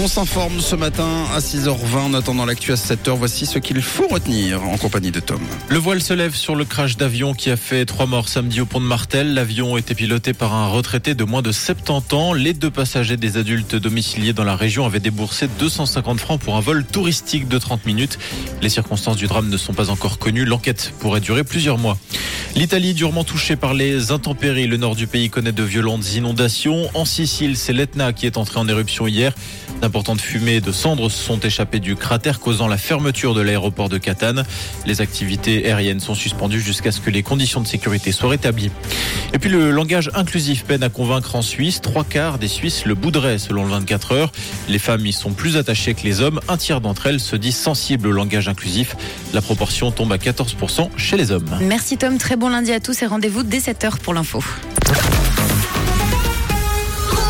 [0.00, 3.16] On s'informe ce matin à 6h20 en attendant l'actu à 7h.
[3.16, 5.40] Voici ce qu'il faut retenir en compagnie de Tom.
[5.68, 8.66] Le voile se lève sur le crash d'avion qui a fait trois morts samedi au
[8.66, 9.34] pont de Martel.
[9.34, 12.32] L'avion était piloté par un retraité de moins de 70 ans.
[12.32, 16.60] Les deux passagers des adultes domiciliés dans la région avaient déboursé 250 francs pour un
[16.60, 18.20] vol touristique de 30 minutes.
[18.62, 20.44] Les circonstances du drame ne sont pas encore connues.
[20.44, 21.98] L'enquête pourrait durer plusieurs mois.
[22.58, 24.66] L'Italie durement touchée par les intempéries.
[24.66, 26.90] Le nord du pays connaît de violentes inondations.
[26.94, 29.32] En Sicile, c'est l'Etna qui est entré en éruption hier.
[29.80, 34.42] D'importantes fumées de cendres sont échappées du cratère, causant la fermeture de l'aéroport de Catane.
[34.86, 38.72] Les activités aériennes sont suspendues jusqu'à ce que les conditions de sécurité soient rétablies.
[39.32, 41.80] Et puis le langage inclusif peine à convaincre en Suisse.
[41.80, 44.32] Trois quarts des Suisses le boudraient selon le 24 heures.
[44.68, 46.40] Les femmes y sont plus attachées que les hommes.
[46.48, 48.96] Un tiers d'entre elles se disent sensibles au langage inclusif.
[49.34, 51.58] La proportion tombe à 14% chez les hommes.
[51.60, 54.42] Merci Tom, très bon lundi à tous et rendez-vous dès 7h pour l'info.